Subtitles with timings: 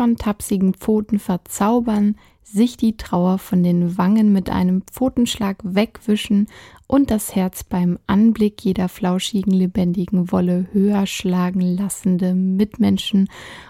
[0.00, 6.46] von tapsigen Pfoten verzaubern, sich die Trauer von den Wangen mit einem Pfotenschlag wegwischen
[6.86, 13.28] und das Herz beim Anblick jeder flauschigen, lebendigen Wolle höher schlagen lassende Mitmenschen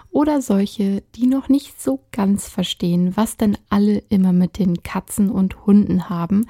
[0.09, 5.29] oder solche, die noch nicht so ganz verstehen, was denn alle immer mit den Katzen
[5.29, 6.45] und Hunden haben,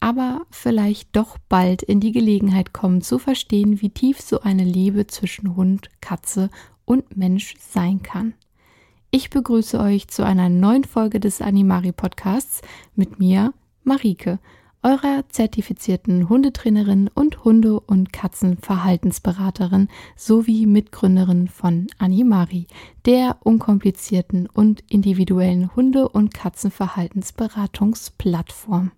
[0.00, 5.06] aber vielleicht doch bald in die Gelegenheit kommen zu verstehen, wie tief so eine Liebe
[5.06, 6.50] zwischen Hund, Katze
[6.84, 8.34] und Mensch sein kann.
[9.12, 12.62] Ich begrüße euch zu einer neuen Folge des Animari Podcasts
[12.94, 13.52] mit mir,
[13.82, 14.38] Marike,
[14.84, 22.68] eurer zertifizierten Hundetrainerin und Hunde- und Katzenverhaltensberaterin sowie Mitgründerin von Animari,
[23.04, 28.92] der unkomplizierten und individuellen Hunde- und Katzenverhaltensberatungsplattform.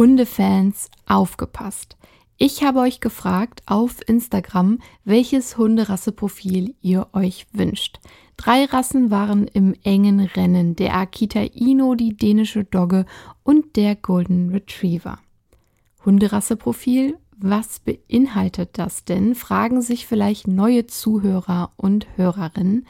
[0.00, 1.98] Hundefans, aufgepasst!
[2.38, 8.00] Ich habe euch gefragt auf Instagram, welches Hunderasseprofil ihr euch wünscht.
[8.38, 13.04] Drei Rassen waren im engen Rennen: der Akita Ino, die dänische Dogge
[13.42, 15.18] und der Golden Retriever.
[16.06, 19.34] Hunderasseprofil, was beinhaltet das denn?
[19.34, 22.86] Fragen sich vielleicht neue Zuhörer und Hörerinnen.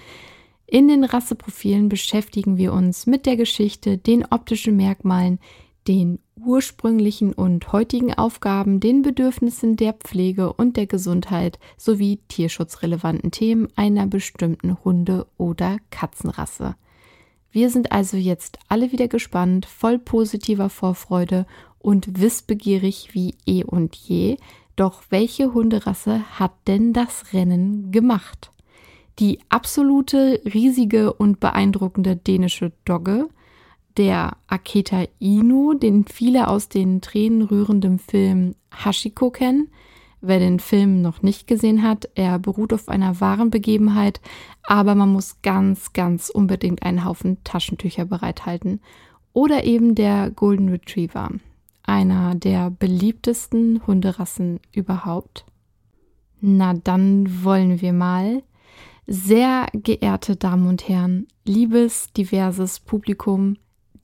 [0.64, 5.40] In den Rasseprofilen beschäftigen wir uns mit der Geschichte, den optischen Merkmalen,
[5.88, 13.68] den ursprünglichen und heutigen Aufgaben, den Bedürfnissen der Pflege und der Gesundheit sowie tierschutzrelevanten Themen
[13.76, 16.76] einer bestimmten Hunde- oder Katzenrasse.
[17.52, 21.46] Wir sind also jetzt alle wieder gespannt, voll positiver Vorfreude
[21.78, 24.36] und wissbegierig wie eh und je.
[24.76, 28.50] Doch welche Hunderasse hat denn das Rennen gemacht?
[29.18, 33.28] Die absolute, riesige und beeindruckende dänische Dogge,
[34.00, 39.68] der Aketa Inu, den viele aus den tränenrührenden Film Hashiko kennen.
[40.22, 44.22] Wer den Film noch nicht gesehen hat, er beruht auf einer wahren Begebenheit,
[44.62, 48.80] aber man muss ganz, ganz unbedingt einen Haufen Taschentücher bereithalten.
[49.34, 51.28] Oder eben der Golden Retriever,
[51.82, 55.44] einer der beliebtesten Hunderassen überhaupt.
[56.40, 58.42] Na dann wollen wir mal.
[59.06, 63.56] Sehr geehrte Damen und Herren, liebes diverses Publikum,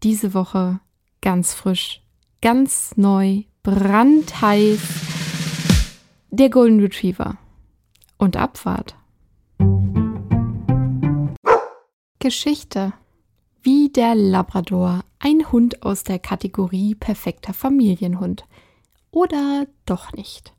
[0.02, 0.80] diese Woche
[1.20, 2.02] ganz frisch,
[2.42, 4.80] ganz neu, brandheiß
[6.30, 7.38] der Golden Retriever
[8.18, 8.96] und Abfahrt.
[12.18, 12.92] Geschichte.
[13.62, 18.44] Wie der Labrador, ein Hund aus der Kategorie perfekter Familienhund.
[19.10, 20.52] Oder doch nicht.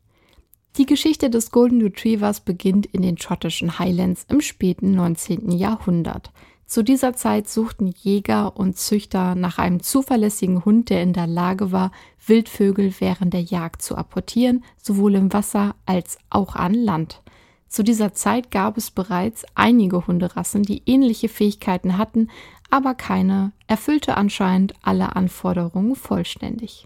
[0.77, 5.51] Die Geschichte des Golden Retrievers beginnt in den schottischen Highlands im späten 19.
[5.51, 6.31] Jahrhundert.
[6.67, 11.71] Zu dieser Zeit suchten Jäger und Züchter nach einem zuverlässigen Hund, der in der Lage
[11.71, 11.91] war,
[12.25, 17.21] Wildvögel während der Jagd zu apportieren, sowohl im Wasser als auch an Land.
[17.69, 22.29] Zu dieser Zeit gab es bereits einige Hunderassen, die ähnliche Fähigkeiten hatten,
[22.69, 26.85] aber keine erfüllte anscheinend alle Anforderungen vollständig.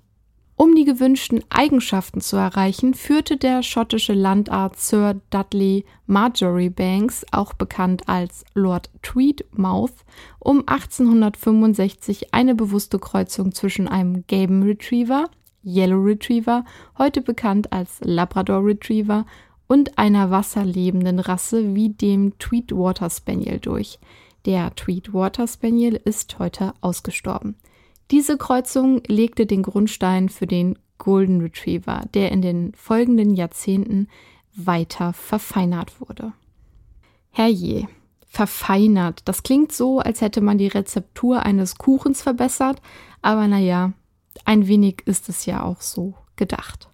[0.61, 8.07] Um die gewünschten Eigenschaften zu erreichen, führte der schottische Landarzt Sir Dudley Marjoribanks, auch bekannt
[8.07, 9.95] als Lord Tweedmouth,
[10.37, 15.31] um 1865 eine bewusste Kreuzung zwischen einem gelben Retriever,
[15.65, 16.63] Yellow Retriever,
[16.95, 19.25] heute bekannt als Labrador Retriever,
[19.65, 23.97] und einer wasserlebenden Rasse wie dem Tweedwater Spaniel durch.
[24.45, 27.55] Der Tweedwater Spaniel ist heute ausgestorben.
[28.11, 34.09] Diese Kreuzung legte den Grundstein für den Golden Retriever, der in den folgenden Jahrzehnten
[34.53, 36.33] weiter verfeinert wurde.
[37.29, 37.87] Herrje,
[38.27, 39.21] verfeinert.
[39.25, 42.81] Das klingt so, als hätte man die Rezeptur eines Kuchens verbessert,
[43.21, 43.93] aber naja,
[44.43, 46.89] ein wenig ist es ja auch so gedacht.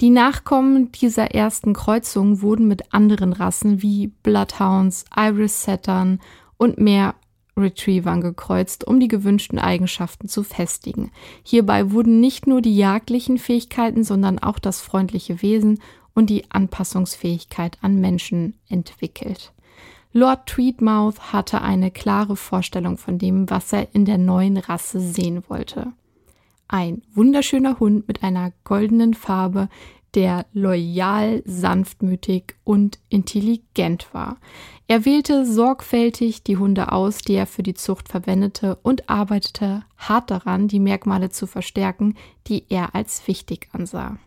[0.00, 6.20] Die Nachkommen dieser ersten Kreuzung wurden mit anderen Rassen wie Bloodhounds, Irish Settern
[6.56, 7.14] und mehr
[7.56, 11.10] Retrievern gekreuzt, um die gewünschten Eigenschaften zu festigen.
[11.42, 15.80] Hierbei wurden nicht nur die jagdlichen Fähigkeiten, sondern auch das freundliche Wesen
[16.14, 19.52] und die Anpassungsfähigkeit an Menschen entwickelt.
[20.14, 25.42] Lord Tweedmouth hatte eine klare Vorstellung von dem, was er in der neuen Rasse sehen
[25.48, 25.92] wollte.
[26.68, 29.68] Ein wunderschöner Hund mit einer goldenen Farbe,
[30.14, 34.36] der loyal, sanftmütig und intelligent war.
[34.92, 40.30] Er wählte sorgfältig die Hunde aus, die er für die Zucht verwendete, und arbeitete hart
[40.30, 42.14] daran, die Merkmale zu verstärken,
[42.46, 44.18] die er als wichtig ansah.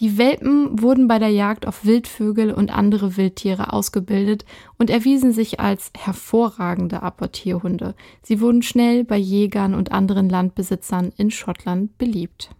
[0.00, 4.44] Die Welpen wurden bei der Jagd auf Wildvögel und andere Wildtiere ausgebildet
[4.76, 7.94] und erwiesen sich als hervorragende Apportierhunde.
[8.22, 12.50] Sie wurden schnell bei Jägern und anderen Landbesitzern in Schottland beliebt.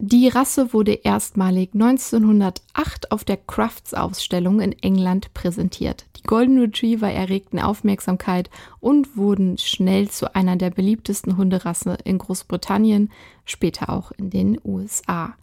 [0.00, 6.06] Die Rasse wurde erstmalig 1908 auf der Crafts-Ausstellung in England präsentiert.
[6.16, 8.50] Die Golden Retriever erregten Aufmerksamkeit
[8.80, 13.12] und wurden schnell zu einer der beliebtesten Hunderassen in Großbritannien,
[13.44, 15.36] später auch in den USA.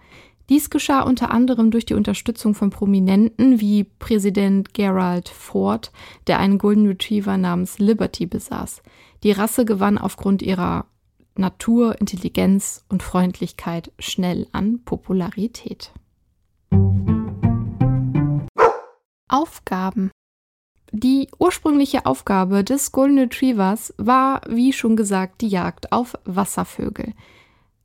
[0.49, 5.93] Dies geschah unter anderem durch die Unterstützung von Prominenten wie Präsident Gerald Ford,
[6.27, 8.81] der einen Golden Retriever namens Liberty besaß.
[9.23, 10.87] Die Rasse gewann aufgrund ihrer
[11.35, 15.91] Natur, Intelligenz und Freundlichkeit schnell an Popularität.
[19.27, 20.11] Aufgaben
[20.93, 27.13] die ursprüngliche Aufgabe des Golden Retrievers war, wie schon gesagt, die Jagd auf Wasservögel.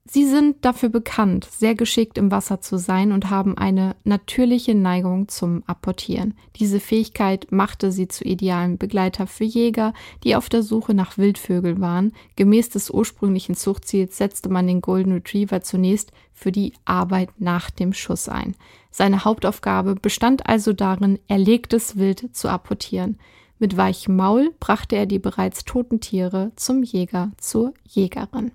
[0.08, 5.26] Sie sind dafür bekannt, sehr geschickt im Wasser zu sein und haben eine natürliche Neigung
[5.26, 6.34] zum Apportieren.
[6.54, 11.80] Diese Fähigkeit machte sie zu idealen Begleiter für Jäger, die auf der Suche nach Wildvögeln
[11.80, 12.12] waren.
[12.36, 17.92] Gemäß des ursprünglichen Zuchtziels setzte man den Golden Retriever zunächst für die Arbeit nach dem
[17.92, 18.54] Schuss ein.
[18.92, 23.18] Seine Hauptaufgabe bestand also darin, erlegtes Wild zu apportieren.
[23.58, 28.52] Mit weichem Maul brachte er die bereits toten Tiere zum Jäger, zur Jägerin.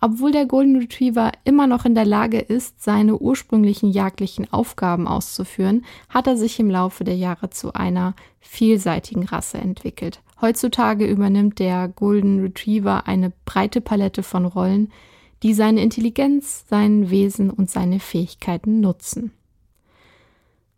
[0.00, 5.84] Obwohl der Golden Retriever immer noch in der Lage ist, seine ursprünglichen jagdlichen Aufgaben auszuführen,
[6.08, 10.20] hat er sich im Laufe der Jahre zu einer vielseitigen Rasse entwickelt.
[10.40, 14.92] Heutzutage übernimmt der Golden Retriever eine breite Palette von Rollen,
[15.42, 19.32] die seine Intelligenz, sein Wesen und seine Fähigkeiten nutzen.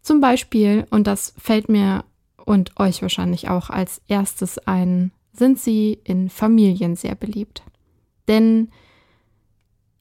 [0.00, 2.04] Zum Beispiel, und das fällt mir
[2.46, 7.62] und euch wahrscheinlich auch als erstes ein, sind sie in Familien sehr beliebt.
[8.28, 8.70] Denn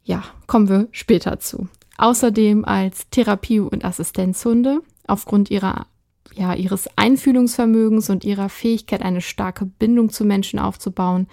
[0.10, 1.70] ja, kommen wir später zu.
[2.00, 5.86] Außerdem als Therapie- und Assistenzhunde aufgrund ihrer
[6.34, 11.28] ja, ihres Einfühlungsvermögens und ihrer Fähigkeit, eine starke Bindung zu Menschen aufzubauen,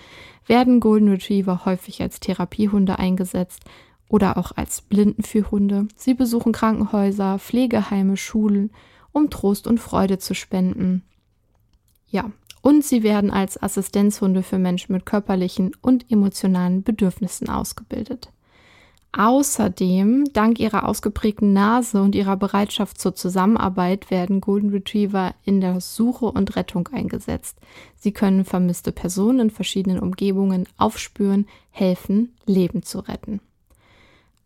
[0.46, 3.62] werden Golden Retriever häufig als Therapiehunde eingesetzt
[4.08, 5.88] oder auch als Blindenführhunde.
[5.96, 8.70] Sie besuchen Krankenhäuser, Pflegeheime, Schulen,
[9.12, 11.02] um Trost und Freude zu spenden.
[12.08, 12.30] Ja,
[12.62, 18.30] und sie werden als Assistenzhunde für Menschen mit körperlichen und emotionalen Bedürfnissen ausgebildet.
[19.18, 25.80] Außerdem, dank ihrer ausgeprägten Nase und ihrer Bereitschaft zur Zusammenarbeit, werden Golden Retriever in der
[25.80, 27.56] Suche und Rettung eingesetzt.
[27.96, 33.40] Sie können vermisste Personen in verschiedenen Umgebungen aufspüren, helfen, Leben zu retten.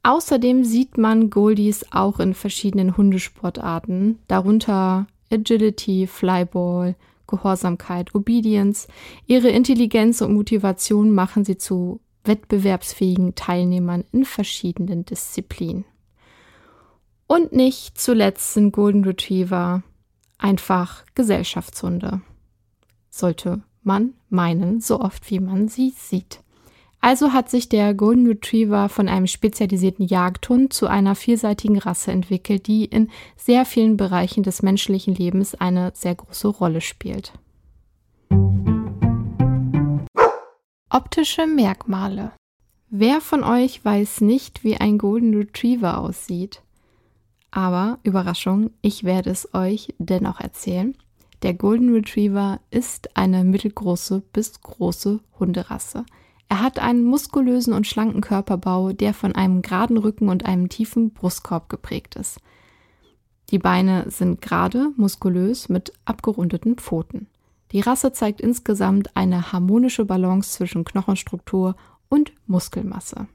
[0.05, 6.95] Außerdem sieht man Goldies auch in verschiedenen Hundesportarten, darunter Agility, Flyball,
[7.27, 8.87] Gehorsamkeit, Obedience.
[9.27, 15.85] Ihre Intelligenz und Motivation machen sie zu wettbewerbsfähigen Teilnehmern in verschiedenen Disziplinen.
[17.27, 19.83] Und nicht zuletzt sind Golden Retriever
[20.39, 22.23] einfach Gesellschaftshunde.
[23.09, 26.41] Sollte man meinen, so oft wie man sie sieht.
[27.01, 32.67] Also hat sich der Golden Retriever von einem spezialisierten Jagdhund zu einer vielseitigen Rasse entwickelt,
[32.67, 37.33] die in sehr vielen Bereichen des menschlichen Lebens eine sehr große Rolle spielt.
[40.93, 42.33] Optische Merkmale.
[42.89, 46.63] Wer von euch weiß nicht, wie ein Golden Retriever aussieht?
[47.53, 50.97] Aber Überraschung, ich werde es euch dennoch erzählen.
[51.43, 56.05] Der Golden Retriever ist eine mittelgroße bis große Hunderasse.
[56.49, 61.13] Er hat einen muskulösen und schlanken Körperbau, der von einem geraden Rücken und einem tiefen
[61.13, 62.41] Brustkorb geprägt ist.
[63.51, 67.29] Die Beine sind gerade, muskulös mit abgerundeten Pfoten.
[67.73, 71.77] Die Rasse zeigt insgesamt eine harmonische Balance zwischen Knochenstruktur
[72.09, 73.29] und Muskelmasse.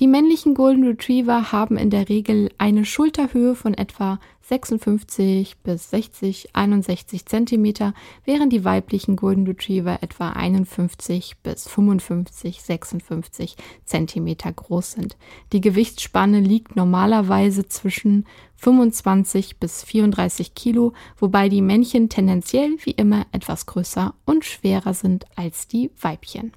[0.00, 6.48] Die männlichen Golden Retriever haben in der Regel eine Schulterhöhe von etwa 56 bis 60,
[6.52, 7.92] 61 cm,
[8.24, 15.16] während die weiblichen Golden Retriever etwa 51 bis 55, 56 cm groß sind.
[15.52, 23.26] Die Gewichtsspanne liegt normalerweise zwischen 25 bis 34 Kilo, wobei die Männchen tendenziell wie immer
[23.30, 26.52] etwas größer und schwerer sind als die Weibchen.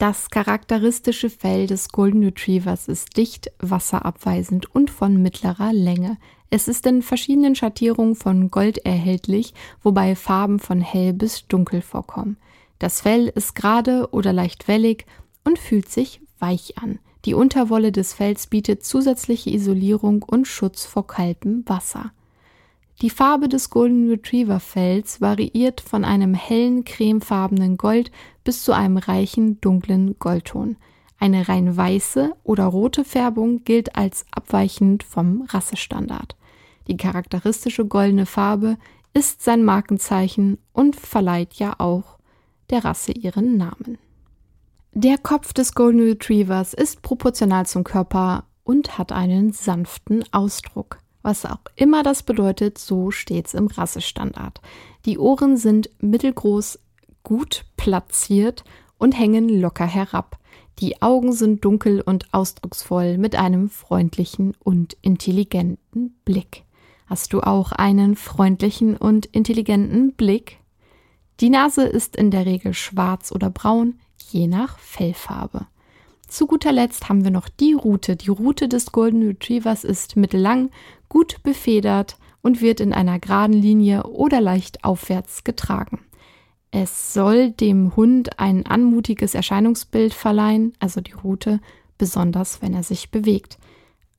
[0.00, 6.16] Das charakteristische Fell des Golden Retrievers ist dicht, wasserabweisend und von mittlerer Länge.
[6.48, 9.52] Es ist in verschiedenen Schattierungen von Gold erhältlich,
[9.82, 12.38] wobei Farben von hell bis dunkel vorkommen.
[12.78, 15.04] Das Fell ist gerade oder leicht wellig
[15.44, 16.98] und fühlt sich weich an.
[17.26, 22.10] Die Unterwolle des Fells bietet zusätzliche Isolierung und Schutz vor kaltem Wasser.
[23.02, 28.10] Die Farbe des Golden Retriever Fells variiert von einem hellen cremefarbenen Gold
[28.50, 30.76] bis zu einem reichen dunklen Goldton.
[31.20, 36.34] Eine rein weiße oder rote Färbung gilt als abweichend vom Rassestandard.
[36.88, 38.76] Die charakteristische goldene Farbe
[39.14, 42.18] ist sein Markenzeichen und verleiht ja auch
[42.70, 43.98] der Rasse ihren Namen.
[44.94, 50.98] Der Kopf des Golden Retrievers ist proportional zum Körper und hat einen sanften Ausdruck.
[51.22, 54.60] Was auch immer das bedeutet, so steht's im Rassestandard.
[55.04, 56.80] Die Ohren sind mittelgroß,
[57.22, 58.64] gut platziert
[58.98, 60.38] und hängen locker herab.
[60.78, 66.64] Die Augen sind dunkel und ausdrucksvoll mit einem freundlichen und intelligenten Blick.
[67.06, 70.58] Hast du auch einen freundlichen und intelligenten Blick?
[71.40, 73.98] Die Nase ist in der Regel schwarz oder braun,
[74.30, 75.66] je nach Fellfarbe.
[76.28, 78.14] Zu guter Letzt haben wir noch die Rute.
[78.14, 80.70] Die Rute des Golden Retrievers ist mittellang,
[81.08, 85.98] gut befedert und wird in einer geraden Linie oder leicht aufwärts getragen.
[86.72, 91.60] Es soll dem Hund ein anmutiges Erscheinungsbild verleihen, also die Rute,
[91.98, 93.58] besonders wenn er sich bewegt.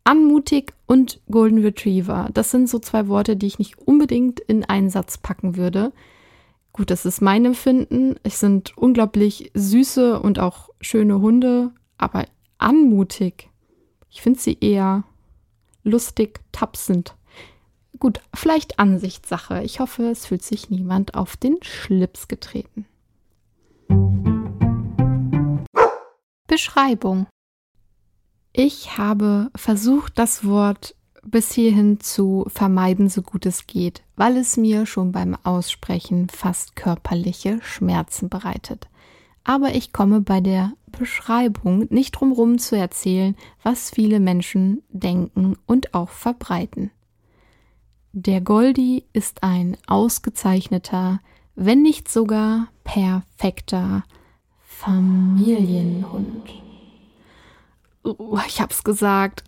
[0.03, 4.89] Anmutig und Golden Retriever, das sind so zwei Worte, die ich nicht unbedingt in einen
[4.89, 5.93] Satz packen würde.
[6.73, 8.15] Gut, das ist mein Empfinden.
[8.23, 12.25] Es sind unglaublich süße und auch schöne Hunde, aber
[12.57, 13.49] anmutig.
[14.09, 15.03] Ich finde sie eher
[15.83, 17.15] lustig, tapsend.
[18.01, 19.63] Gut, vielleicht Ansichtssache.
[19.63, 22.85] Ich hoffe, es fühlt sich niemand auf den Schlips getreten.
[26.47, 27.27] Beschreibung.
[28.51, 34.57] Ich habe versucht, das Wort bis hierhin zu vermeiden, so gut es geht, weil es
[34.57, 38.89] mir schon beim Aussprechen fast körperliche Schmerzen bereitet
[39.43, 45.57] aber ich komme bei der Beschreibung nicht drum herum zu erzählen, was viele Menschen denken
[45.65, 46.91] und auch verbreiten.
[48.13, 51.21] Der Goldi ist ein ausgezeichneter,
[51.55, 54.03] wenn nicht sogar perfekter
[54.59, 56.49] Familienhund.
[58.03, 59.45] Uh, ich hab's gesagt.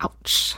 [0.00, 0.56] Autsch.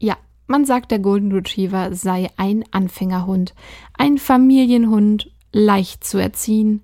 [0.00, 0.16] Ja,
[0.48, 3.54] man sagt, der Golden Retriever sei ein Anfängerhund,
[3.96, 6.82] ein Familienhund, leicht zu erziehen,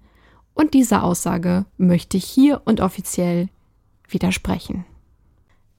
[0.55, 3.49] und dieser Aussage möchte ich hier und offiziell
[4.09, 4.85] widersprechen.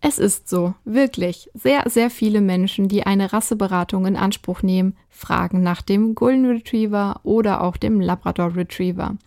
[0.07, 5.63] Es ist so, wirklich, sehr, sehr viele Menschen, die eine Rasseberatung in Anspruch nehmen, fragen
[5.63, 9.17] nach dem Golden Retriever oder auch dem Labrador Retriever.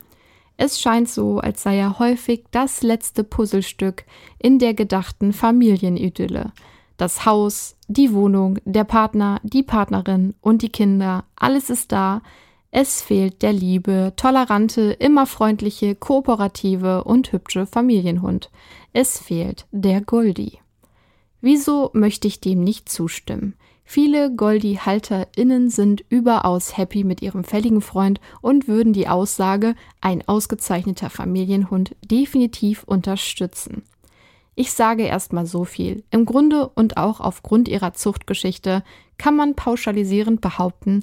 [0.57, 4.05] Es scheint so, als sei er häufig das letzte Puzzlestück
[4.39, 6.51] in der gedachten Familienidylle.
[6.97, 12.23] Das Haus, die Wohnung, der Partner, die Partnerin und die Kinder, alles ist da,
[12.71, 18.51] es fehlt der liebe, tolerante, immer freundliche, kooperative und hübsche Familienhund.
[18.95, 20.59] Es fehlt der Goldi.
[21.41, 23.55] Wieso möchte ich dem nicht zustimmen?
[23.85, 31.11] Viele Goldi-HalterInnen sind überaus happy mit ihrem fälligen Freund und würden die Aussage, ein ausgezeichneter
[31.11, 33.83] Familienhund, definitiv unterstützen.
[34.55, 36.05] Ich sage erstmal so viel.
[36.11, 38.85] Im Grunde und auch aufgrund ihrer Zuchtgeschichte
[39.19, 41.03] kann man pauschalisierend behaupten,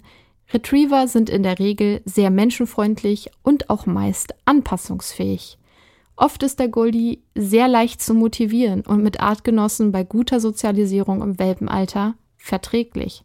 [0.53, 5.57] Retriever sind in der Regel sehr menschenfreundlich und auch meist anpassungsfähig.
[6.17, 11.37] Oft ist der Goldie sehr leicht zu motivieren und mit Artgenossen bei guter Sozialisierung im
[11.37, 13.23] Welpenalter verträglich.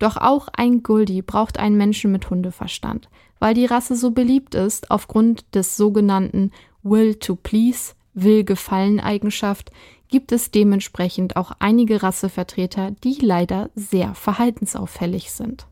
[0.00, 3.08] Doch auch ein Goldie braucht einen Menschen mit Hundeverstand,
[3.38, 6.50] weil die Rasse so beliebt ist aufgrund des sogenannten
[6.82, 9.70] Will to Please, Will gefallen Eigenschaft,
[10.08, 15.66] gibt es dementsprechend auch einige Rassevertreter, die leider sehr verhaltensauffällig sind.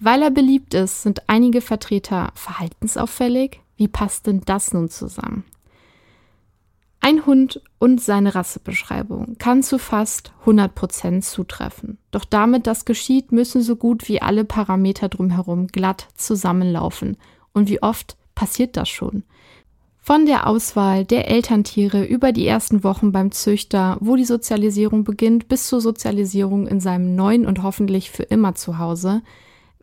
[0.00, 3.60] Weil er beliebt ist, sind einige Vertreter verhaltensauffällig.
[3.76, 5.44] Wie passt denn das nun zusammen?
[7.06, 11.98] Ein Hund und seine Rassebeschreibung kann zu fast 100% zutreffen.
[12.10, 17.16] Doch damit das geschieht, müssen so gut wie alle Parameter drumherum glatt zusammenlaufen.
[17.52, 19.22] Und wie oft passiert das schon?
[20.00, 25.46] Von der Auswahl der Elterntiere über die ersten Wochen beim Züchter, wo die Sozialisierung beginnt,
[25.46, 29.22] bis zur Sozialisierung in seinem neuen und hoffentlich für immer Zuhause,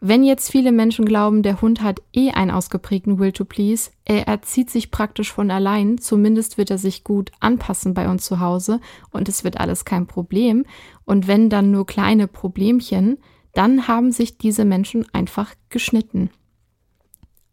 [0.05, 4.27] wenn jetzt viele Menschen glauben, der Hund hat eh einen ausgeprägten Will to Please, er
[4.27, 8.81] erzieht sich praktisch von allein, zumindest wird er sich gut anpassen bei uns zu Hause
[9.11, 10.65] und es wird alles kein Problem.
[11.05, 13.17] Und wenn dann nur kleine Problemchen,
[13.53, 16.31] dann haben sich diese Menschen einfach geschnitten.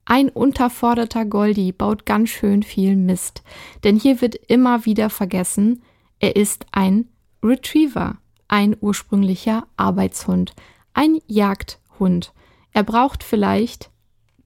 [0.05, 3.45] Ein unterforderter Goldi baut ganz schön viel Mist,
[3.85, 5.83] denn hier wird immer wieder vergessen,
[6.19, 7.07] er ist ein
[7.45, 8.17] Retriever,
[8.49, 10.53] ein ursprünglicher Arbeitshund,
[10.95, 12.33] ein Jagdhund.
[12.73, 13.91] Er braucht vielleicht,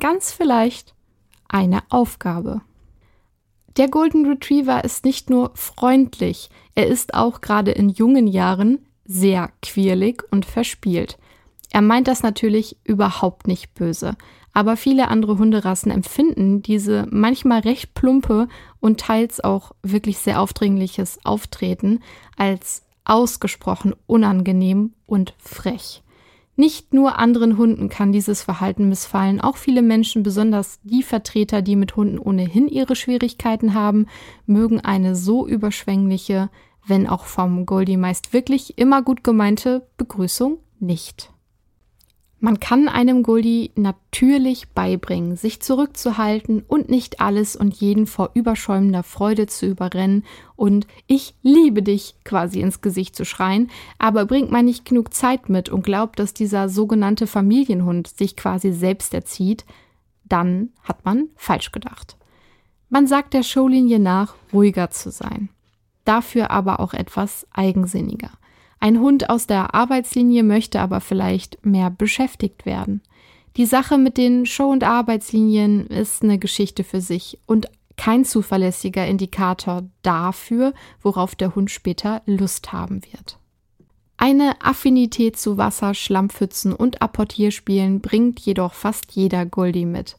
[0.01, 0.95] ganz vielleicht,
[1.49, 2.63] eine Aufgabe.
[3.77, 9.51] Der Golden Retriever ist nicht nur freundlich, er ist auch gerade in jungen Jahren sehr
[9.63, 11.19] quirlig und verspielt.
[11.73, 14.17] Er meint das natürlich überhaupt nicht böse,
[14.53, 18.47] aber viele andere Hunderassen empfinden diese manchmal recht plumpe
[18.79, 22.01] und teils auch wirklich sehr aufdringliches Auftreten
[22.37, 26.04] als ausgesprochen unangenehm und frech.
[26.57, 31.75] Nicht nur anderen Hunden kann dieses Verhalten missfallen, auch viele Menschen, besonders die Vertreter, die
[31.75, 34.07] mit Hunden ohnehin ihre Schwierigkeiten haben,
[34.47, 36.51] mögen eine so überschwängliche,
[36.87, 41.34] wenn auch vom Goldie meist wirklich immer gut gemeinte Begrüßung nicht.
[42.45, 49.03] Man kann einem Goldie natürlich beibringen, sich zurückzuhalten und nicht alles und jeden vor überschäumender
[49.03, 50.25] Freude zu überrennen
[50.55, 55.49] und ich liebe dich quasi ins Gesicht zu schreien, aber bringt man nicht genug Zeit
[55.49, 59.65] mit und glaubt, dass dieser sogenannte Familienhund sich quasi selbst erzieht,
[60.25, 62.19] dann hat man falsch gedacht.
[62.91, 65.49] Man sagt der Showlinie nach, ruhiger zu sein.
[66.05, 68.33] Dafür aber auch etwas eigensinniger.
[68.81, 73.03] Ein Hund aus der Arbeitslinie möchte aber vielleicht mehr beschäftigt werden.
[73.57, 79.07] Die Sache mit den Show- und Arbeitslinien ist eine Geschichte für sich und kein zuverlässiger
[79.07, 83.39] Indikator dafür, worauf der Hund später Lust haben wird.
[84.17, 90.17] Eine Affinität zu Wasser, Schlammpfützen und Apportierspielen bringt jedoch fast jeder Goldie mit.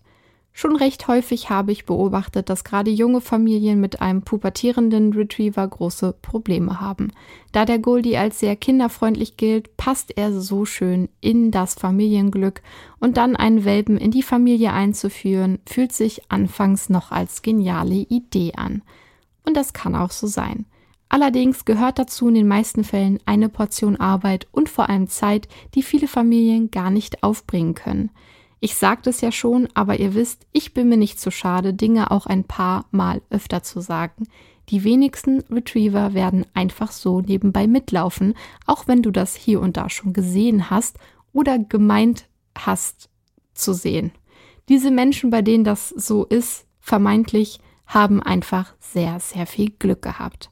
[0.57, 6.15] Schon recht häufig habe ich beobachtet, dass gerade junge Familien mit einem pubertierenden Retriever große
[6.21, 7.11] Probleme haben.
[7.51, 12.61] Da der Goldie als sehr kinderfreundlich gilt, passt er so schön in das Familienglück
[13.01, 18.53] und dann einen Welpen in die Familie einzuführen, fühlt sich anfangs noch als geniale Idee
[18.55, 18.81] an.
[19.43, 20.65] Und das kann auch so sein.
[21.09, 25.83] Allerdings gehört dazu in den meisten Fällen eine Portion Arbeit und vor allem Zeit, die
[25.83, 28.09] viele Familien gar nicht aufbringen können.
[28.65, 31.75] Ich sagte es ja schon, aber ihr wisst, ich bin mir nicht zu so schade,
[31.75, 34.27] Dinge auch ein paar Mal öfter zu sagen.
[34.69, 38.33] Die wenigsten Retriever werden einfach so nebenbei mitlaufen,
[38.65, 40.97] auch wenn du das hier und da schon gesehen hast
[41.31, 43.07] oder gemeint hast
[43.53, 44.13] zu sehen.
[44.67, 50.49] Diese Menschen, bei denen das so ist, vermeintlich, haben einfach sehr, sehr viel Glück gehabt.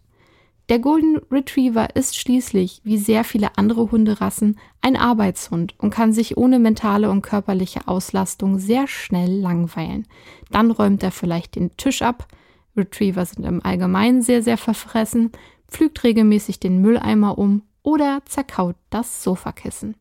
[0.70, 6.38] Der Golden Retriever ist schließlich, wie sehr viele andere Hunderassen, ein Arbeitshund und kann sich
[6.38, 10.08] ohne mentale und körperliche Auslastung sehr schnell langweilen.
[10.52, 12.28] Dann räumt er vielleicht den Tisch ab,
[12.76, 15.32] Retriever sind im Allgemeinen sehr, sehr verfressen,
[15.68, 19.96] pflügt regelmäßig den Mülleimer um oder zerkaut das Sofakissen.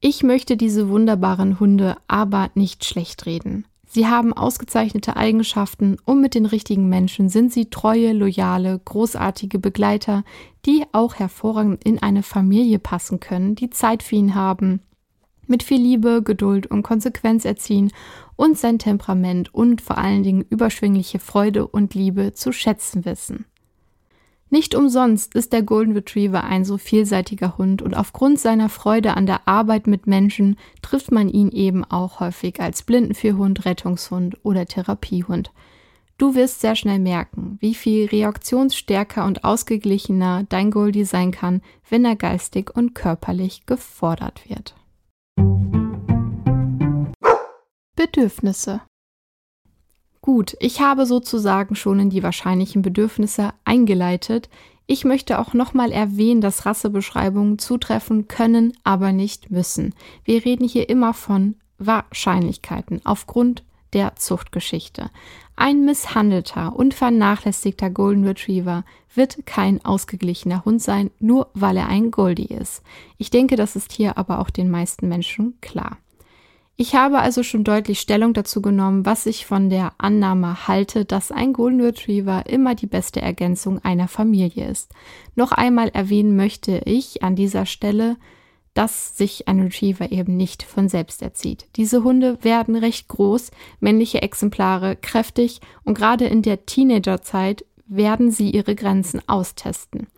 [0.00, 3.66] Ich möchte diese wunderbaren Hunde aber nicht schlecht reden.
[3.94, 10.24] Sie haben ausgezeichnete Eigenschaften und mit den richtigen Menschen sind sie treue, loyale, großartige Begleiter,
[10.66, 14.80] die auch hervorragend in eine Familie passen können, die Zeit für ihn haben,
[15.46, 17.92] mit viel Liebe, Geduld und Konsequenz erziehen
[18.34, 23.44] und sein Temperament und vor allen Dingen überschwingliche Freude und Liebe zu schätzen wissen.
[24.54, 29.26] Nicht umsonst ist der Golden Retriever ein so vielseitiger Hund und aufgrund seiner Freude an
[29.26, 35.50] der Arbeit mit Menschen trifft man ihn eben auch häufig als Blindenführhund, Rettungshund oder Therapiehund.
[36.18, 42.04] Du wirst sehr schnell merken, wie viel reaktionsstärker und ausgeglichener dein Goldie sein kann, wenn
[42.04, 44.76] er geistig und körperlich gefordert wird.
[47.96, 48.82] Bedürfnisse
[50.24, 54.48] Gut, ich habe sozusagen schon in die wahrscheinlichen Bedürfnisse eingeleitet.
[54.86, 59.94] Ich möchte auch nochmal erwähnen, dass Rassebeschreibungen zutreffen können, aber nicht müssen.
[60.24, 65.10] Wir reden hier immer von Wahrscheinlichkeiten aufgrund der Zuchtgeschichte.
[65.56, 68.84] Ein misshandelter und vernachlässigter Golden Retriever
[69.14, 72.82] wird kein ausgeglichener Hund sein, nur weil er ein Goldie ist.
[73.18, 75.98] Ich denke, das ist hier aber auch den meisten Menschen klar.
[76.76, 81.30] Ich habe also schon deutlich Stellung dazu genommen, was ich von der Annahme halte, dass
[81.30, 84.90] ein Golden Retriever immer die beste Ergänzung einer Familie ist.
[85.36, 88.16] Noch einmal erwähnen möchte ich an dieser Stelle,
[88.74, 91.66] dass sich ein Retriever eben nicht von selbst erzieht.
[91.76, 98.50] Diese Hunde werden recht groß, männliche Exemplare kräftig und gerade in der Teenagerzeit werden sie
[98.50, 100.08] ihre Grenzen austesten.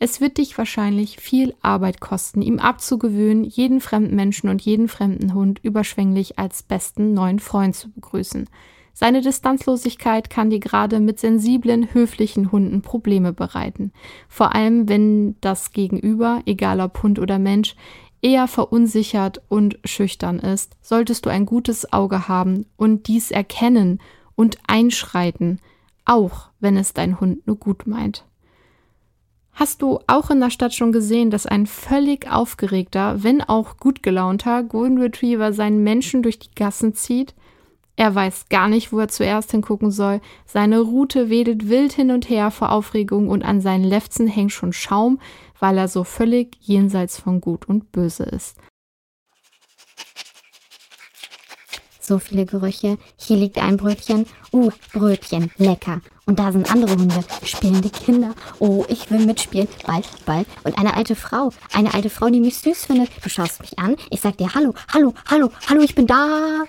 [0.00, 5.34] Es wird dich wahrscheinlich viel Arbeit kosten, ihm abzugewöhnen, jeden fremden Menschen und jeden fremden
[5.34, 8.48] Hund überschwänglich als besten neuen Freund zu begrüßen.
[8.94, 13.92] Seine Distanzlosigkeit kann dir gerade mit sensiblen, höflichen Hunden Probleme bereiten.
[14.28, 17.74] Vor allem, wenn das Gegenüber, egal ob Hund oder Mensch,
[18.22, 24.00] eher verunsichert und schüchtern ist, solltest du ein gutes Auge haben und dies erkennen
[24.34, 25.60] und einschreiten,
[26.04, 28.27] auch wenn es dein Hund nur gut meint.
[29.58, 34.04] Hast du auch in der Stadt schon gesehen, dass ein völlig aufgeregter, wenn auch gut
[34.04, 37.34] gelaunter Golden Retriever seinen Menschen durch die Gassen zieht?
[37.96, 40.20] Er weiß gar nicht, wo er zuerst hingucken soll.
[40.46, 44.72] Seine Rute wedelt wild hin und her vor Aufregung und an seinen Lefzen hängt schon
[44.72, 45.18] Schaum,
[45.58, 48.58] weil er so völlig jenseits von Gut und Böse ist.
[52.08, 52.98] so viele Gerüche.
[53.16, 54.26] Hier liegt ein Brötchen.
[54.52, 56.00] Uh, Brötchen, lecker.
[56.28, 58.34] Und da sind andere Hunde, spielende Kinder.
[58.58, 59.66] Oh, ich will mitspielen.
[59.86, 60.44] Ball, Ball.
[60.62, 61.52] Und eine alte Frau.
[61.72, 63.08] Eine alte Frau, die mich süß findet.
[63.24, 63.96] Du schaust mich an.
[64.10, 66.64] Ich sag dir Hallo, Hallo, Hallo, Hallo, ich bin da.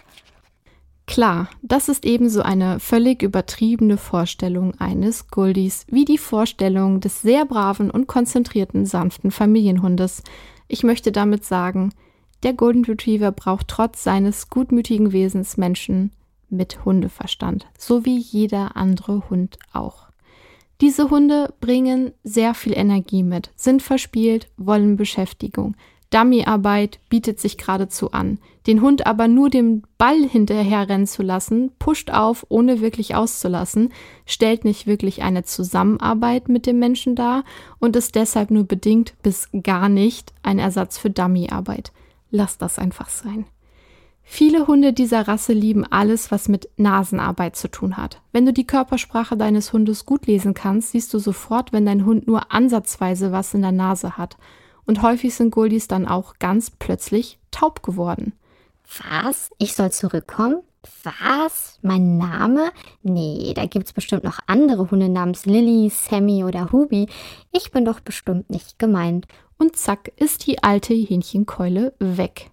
[1.07, 7.43] Klar, das ist ebenso eine völlig übertriebene Vorstellung eines Goldies, wie die Vorstellung des sehr
[7.43, 10.23] braven und konzentrierten, sanften Familienhundes.
[10.69, 11.91] Ich möchte damit sagen,
[12.43, 16.13] der Golden Retriever braucht trotz seines gutmütigen Wesens Menschen
[16.49, 20.09] mit Hundeverstand, so wie jeder andere Hund auch.
[20.81, 25.75] Diese Hunde bringen sehr viel Energie mit, sind verspielt, wollen Beschäftigung,
[26.09, 28.39] Dummyarbeit bietet sich geradezu an.
[28.65, 33.93] Den Hund aber nur dem Ball hinterherrennen zu lassen, pusht auf, ohne wirklich auszulassen,
[34.25, 37.43] stellt nicht wirklich eine Zusammenarbeit mit dem Menschen dar
[37.79, 41.91] und ist deshalb nur bedingt bis gar nicht ein Ersatz für Dummyarbeit.
[42.31, 43.45] Lass das einfach sein.
[44.31, 48.21] Viele Hunde dieser Rasse lieben alles, was mit Nasenarbeit zu tun hat.
[48.31, 52.27] Wenn du die Körpersprache deines Hundes gut lesen kannst, siehst du sofort, wenn dein Hund
[52.27, 54.37] nur ansatzweise was in der Nase hat
[54.85, 58.33] und häufig sind Goldies dann auch ganz plötzlich taub geworden.
[59.09, 59.49] Was?
[59.57, 60.61] Ich soll zurückkommen?
[61.03, 61.79] Was?
[61.81, 62.71] Mein Name?
[63.01, 67.07] Nee, da gibt's bestimmt noch andere Hunde namens Lilly, Sammy oder Hubi.
[67.51, 69.25] Ich bin doch bestimmt nicht gemeint.
[69.57, 72.51] Und zack ist die alte Hähnchenkeule weg.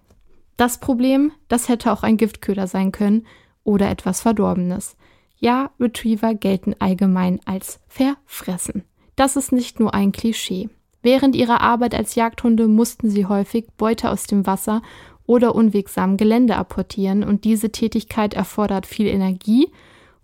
[0.57, 3.25] Das Problem, das hätte auch ein Giftköder sein können
[3.63, 4.97] oder etwas Verdorbenes.
[5.37, 8.83] Ja, Retriever gelten allgemein als verfressen.
[9.15, 10.69] Das ist nicht nur ein Klischee.
[11.03, 14.81] Während ihrer Arbeit als Jagdhunde mussten sie häufig Beute aus dem Wasser
[15.25, 19.71] oder unwegsam Gelände apportieren und diese Tätigkeit erfordert viel Energie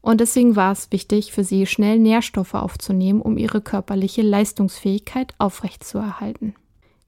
[0.03, 6.55] und deswegen war es wichtig für sie schnell Nährstoffe aufzunehmen, um ihre körperliche Leistungsfähigkeit aufrechtzuerhalten.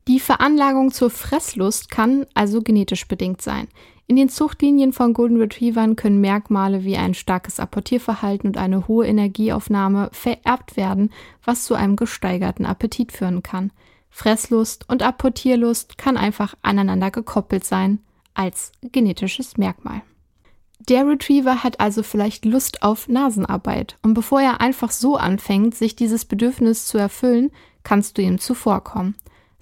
[0.07, 3.67] Die Veranlagung zur Fresslust kann also genetisch bedingt sein.
[4.05, 9.07] In den Zuchtlinien von Golden Retrievern können Merkmale wie ein starkes Apportierverhalten und eine hohe
[9.07, 11.09] Energieaufnahme vererbt werden,
[11.43, 13.71] was zu einem gesteigerten Appetit führen kann.
[14.11, 17.99] Fresslust und Apportierlust kann einfach aneinander gekoppelt sein
[18.35, 20.03] als genetisches Merkmal.
[20.87, 25.95] Der Retriever hat also vielleicht Lust auf Nasenarbeit und bevor er einfach so anfängt, sich
[25.95, 27.49] dieses Bedürfnis zu erfüllen,
[27.83, 29.15] kannst du ihm zuvorkommen.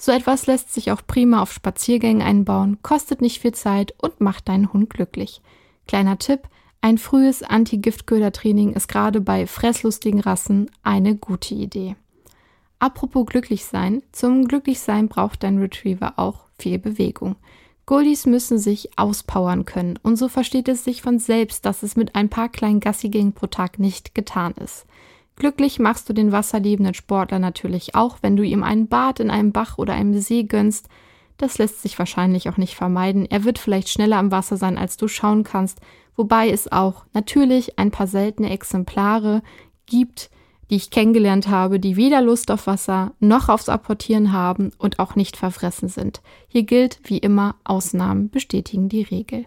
[0.05, 4.49] So etwas lässt sich auch prima auf Spaziergängen einbauen, kostet nicht viel Zeit und macht
[4.49, 5.41] deinen Hund glücklich.
[5.87, 6.41] Kleiner Tipp,
[6.81, 11.95] ein frühes Anti-Giftköder-Training ist gerade bei fresslustigen Rassen eine gute Idee.
[12.79, 17.37] Apropos glücklich sein, zum Glücklichsein braucht dein Retriever auch viel Bewegung.
[17.85, 22.13] Goldies müssen sich auspowern können und so versteht es sich von selbst, dass es mit
[22.13, 24.85] ein paar kleinen Gassigängen pro Tag nicht getan ist.
[25.35, 29.51] Glücklich machst du den wasserliebenden Sportler natürlich auch, wenn du ihm ein Bad in einem
[29.51, 30.87] Bach oder einem See gönnst.
[31.37, 33.25] Das lässt sich wahrscheinlich auch nicht vermeiden.
[33.25, 35.79] Er wird vielleicht schneller am Wasser sein, als du schauen kannst,
[36.15, 39.41] wobei es auch natürlich ein paar seltene Exemplare
[39.87, 40.29] gibt,
[40.69, 45.15] die ich kennengelernt habe, die weder Lust auf Wasser noch aufs Apportieren haben und auch
[45.15, 46.21] nicht verfressen sind.
[46.47, 49.45] Hier gilt wie immer, Ausnahmen bestätigen die Regel.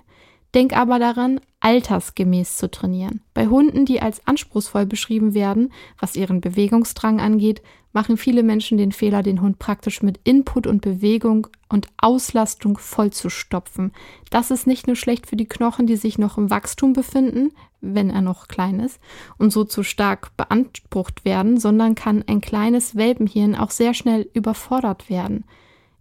[0.55, 3.23] Denk aber daran, altersgemäß zu trainieren.
[3.35, 7.61] Bei Hunden, die als anspruchsvoll beschrieben werden, was ihren Bewegungsdrang angeht,
[7.93, 13.91] machen viele Menschen den Fehler, den Hund praktisch mit Input und Bewegung und Auslastung vollzustopfen.
[14.31, 17.51] Das ist nicht nur schlecht für die Knochen, die sich noch im Wachstum befinden,
[17.81, 19.01] wenn er noch klein ist,
[19.37, 25.11] und so zu stark beansprucht werden, sondern kann ein kleines Welpenhirn auch sehr schnell überfordert
[25.11, 25.45] werden.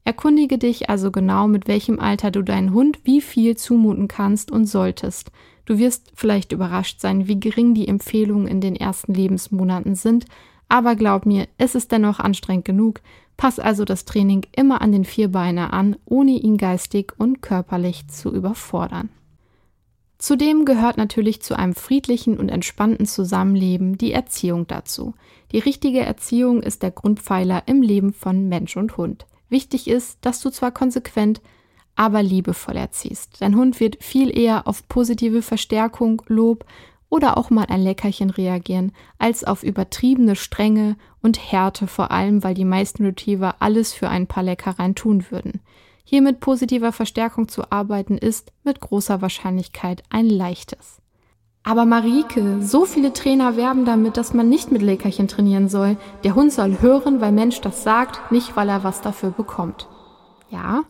[0.04, 4.68] Erkundige dich also genau, mit welchem Alter du deinen Hund wie viel zumuten kannst und
[4.68, 5.32] solltest.
[5.66, 10.26] Du wirst vielleicht überrascht sein, wie gering die Empfehlungen in den ersten Lebensmonaten sind,
[10.70, 13.02] aber glaub mir, es ist dennoch anstrengend genug.
[13.38, 18.34] Pass also das Training immer an den Vierbeiner an, ohne ihn geistig und körperlich zu
[18.34, 19.10] überfordern.
[20.18, 25.14] Zudem gehört natürlich zu einem friedlichen und entspannten Zusammenleben die Erziehung dazu.
[25.52, 29.26] Die richtige Erziehung ist der Grundpfeiler im Leben von Mensch und Hund.
[29.50, 31.42] Wichtig ist, dass du zwar konsequent,
[31.96, 33.42] aber liebevoll erziehst.
[33.42, 36.66] Dein Hund wird viel eher auf positive Verstärkung, Lob
[37.10, 42.54] oder auch mal ein Leckerchen reagieren, als auf übertriebene Strenge und Härte, vor allem weil
[42.54, 45.62] die meisten Retriever alles für ein paar Leckereien tun würden.
[46.04, 51.02] Hier mit positiver Verstärkung zu arbeiten ist mit großer Wahrscheinlichkeit ein leichtes.
[51.64, 55.98] Aber Marike, so viele Trainer werben damit, dass man nicht mit Leckerchen trainieren soll.
[56.24, 59.88] Der Hund soll hören, weil Mensch das sagt, nicht weil er was dafür bekommt.
[60.52, 60.84] Ja,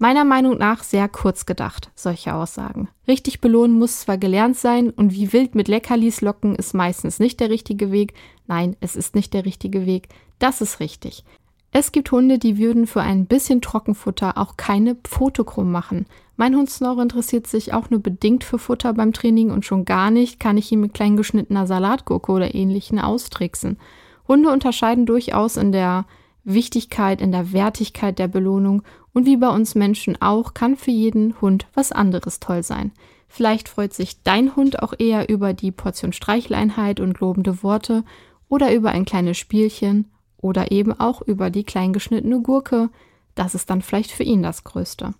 [0.00, 2.88] meiner Meinung nach sehr kurz gedacht, solche Aussagen.
[3.06, 7.38] Richtig belohnen muss zwar gelernt sein und wie wild mit Leckerlis locken ist meistens nicht
[7.38, 8.14] der richtige Weg.
[8.46, 10.08] Nein, es ist nicht der richtige Weg.
[10.38, 11.24] Das ist richtig.
[11.70, 16.06] Es gibt Hunde, die würden für ein bisschen Trockenfutter auch keine krumm machen.
[16.36, 20.10] Mein Hund Snorre interessiert sich auch nur bedingt für Futter beim Training und schon gar
[20.10, 23.78] nicht kann ich ihn mit klein geschnittener Salatgurke oder ähnlichen austricksen.
[24.26, 26.06] Hunde unterscheiden durchaus in der
[26.44, 28.82] Wichtigkeit, in der Wertigkeit der Belohnung
[29.12, 32.92] und wie bei uns Menschen auch, kann für jeden Hund was anderes toll sein.
[33.28, 38.04] Vielleicht freut sich dein Hund auch eher über die Portion Streichleinheit und lobende Worte
[38.48, 42.90] oder über ein kleines Spielchen oder eben auch über die kleingeschnittene Gurke.
[43.34, 45.14] Das ist dann vielleicht für ihn das Größte.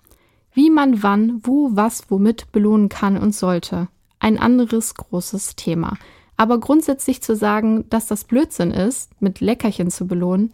[0.52, 3.88] Wie man wann, wo, was, womit belohnen kann und sollte.
[4.18, 5.96] Ein anderes großes Thema.
[6.36, 10.52] Aber grundsätzlich zu sagen, dass das Blödsinn ist, mit Leckerchen zu belohnen,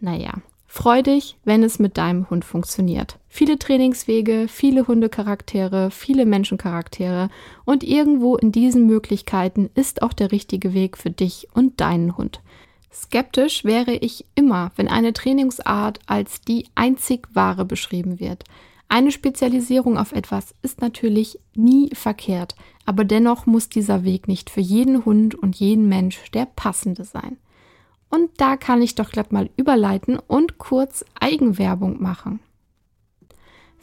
[0.00, 0.34] naja,
[0.74, 3.18] freu dich, wenn es mit deinem Hund funktioniert.
[3.28, 7.28] Viele Trainingswege, viele Hundecharaktere, viele Menschencharaktere
[7.66, 12.40] und irgendwo in diesen Möglichkeiten ist auch der richtige Weg für dich und deinen Hund.
[12.90, 18.44] Skeptisch wäre ich immer, wenn eine Trainingsart als die einzig wahre beschrieben wird.
[18.88, 22.54] Eine Spezialisierung auf etwas ist natürlich nie verkehrt,
[22.86, 27.36] aber dennoch muss dieser Weg nicht für jeden Hund und jeden Mensch der passende sein.
[28.12, 32.40] Und da kann ich doch glatt mal überleiten und kurz Eigenwerbung machen.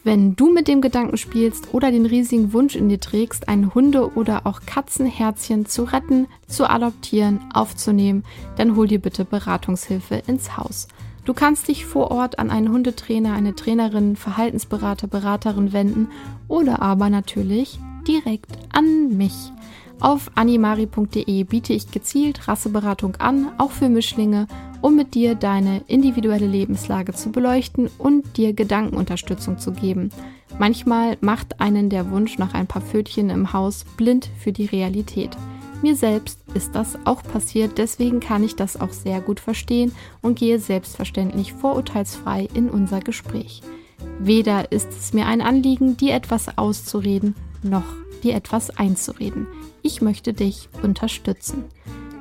[0.03, 4.13] Wenn du mit dem Gedanken spielst oder den riesigen Wunsch in dir trägst, ein Hunde-
[4.13, 8.23] oder auch Katzenherzchen zu retten, zu adoptieren, aufzunehmen,
[8.55, 10.87] dann hol dir bitte Beratungshilfe ins Haus.
[11.25, 16.07] Du kannst dich vor Ort an einen Hundetrainer, eine Trainerin, Verhaltensberater, Beraterin wenden
[16.47, 19.51] oder aber natürlich direkt an mich.
[19.99, 24.47] Auf animari.de biete ich gezielt Rasseberatung an, auch für Mischlinge
[24.81, 30.11] um mit dir deine individuelle Lebenslage zu beleuchten und dir Gedankenunterstützung zu geben.
[30.57, 35.31] Manchmal macht einen der Wunsch nach ein paar Pfötchen im Haus blind für die Realität.
[35.81, 40.37] Mir selbst ist das auch passiert, deswegen kann ich das auch sehr gut verstehen und
[40.37, 43.61] gehe selbstverständlich vorurteilsfrei in unser Gespräch.
[44.19, 47.85] Weder ist es mir ein Anliegen, dir etwas auszureden, noch
[48.19, 49.47] dir etwas einzureden.
[49.81, 51.65] Ich möchte dich unterstützen.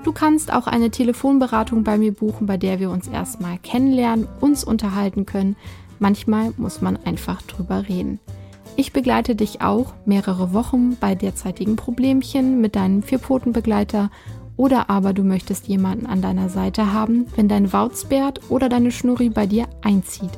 [0.04, 4.64] Du kannst auch eine Telefonberatung bei mir buchen, bei der wir uns erstmal kennenlernen, uns
[4.64, 5.56] unterhalten können.
[5.98, 8.20] Manchmal muss man einfach drüber reden.
[8.76, 14.08] Ich begleite dich auch mehrere Wochen bei derzeitigen Problemchen mit deinem Vierpfotenbegleiter
[14.58, 19.30] oder aber du möchtest jemanden an deiner Seite haben, wenn dein Wauzbärt oder deine Schnurri
[19.30, 20.32] bei dir einzieht.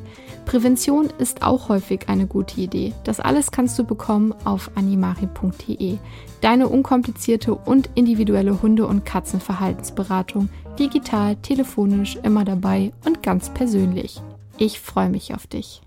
[0.45, 2.93] Prävention ist auch häufig eine gute Idee.
[3.05, 5.99] Das alles kannst du bekommen auf animari.de.
[6.41, 14.21] Deine unkomplizierte und individuelle Hunde- und Katzenverhaltensberatung, digital, telefonisch, immer dabei und ganz persönlich.
[14.59, 15.83] Ich freue mich auf dich.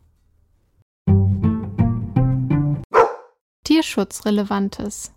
[3.64, 5.12] Tierschutzrelevantes.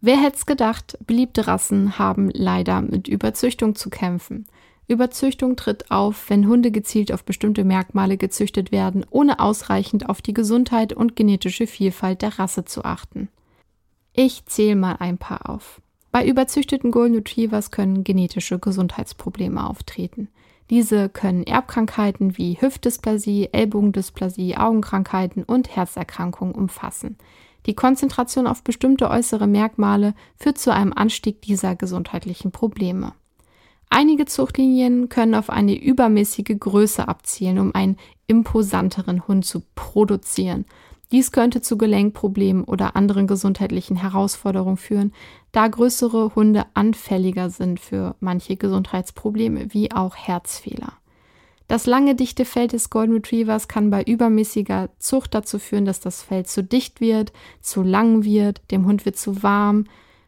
[0.00, 4.46] Wer hätte es gedacht, beliebte Rassen haben leider mit Überzüchtung zu kämpfen.
[4.88, 10.34] Überzüchtung tritt auf, wenn Hunde gezielt auf bestimmte Merkmale gezüchtet werden, ohne ausreichend auf die
[10.34, 13.28] Gesundheit und genetische Vielfalt der Rasse zu achten.
[14.14, 15.80] Ich zähle mal ein paar auf.
[16.10, 20.28] Bei überzüchteten Golden Retrievers können genetische Gesundheitsprobleme auftreten.
[20.70, 27.16] Diese können Erbkrankheiten wie Hüftdysplasie, Ellbogendysplasie, Augenkrankheiten und Herzerkrankungen umfassen.
[27.66, 33.12] Die Konzentration auf bestimmte äußere Merkmale führt zu einem Anstieg dieser gesundheitlichen Probleme.
[33.90, 37.96] Einige Zuchtlinien können auf eine übermäßige Größe abzielen, um einen
[38.28, 40.64] imposanteren Hund zu produzieren.
[41.10, 45.12] Dies könnte zu Gelenkproblemen oder anderen gesundheitlichen Herausforderungen führen,
[45.50, 50.99] da größere Hunde anfälliger sind für manche Gesundheitsprobleme wie auch Herzfehler.
[51.70, 56.20] Das lange dichte Fell des Golden Retrievers kann bei übermäßiger Zucht dazu führen, dass das
[56.20, 59.84] Fell zu dicht wird, zu lang wird, dem Hund wird zu warm,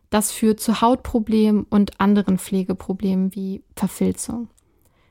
[0.08, 4.50] das führt zu Hautproblemen und anderen Pflegeproblemen wie Verfilzung.